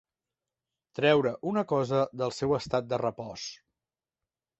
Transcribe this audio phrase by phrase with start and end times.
[0.99, 3.45] Treure una cosa del seu estat de repòs.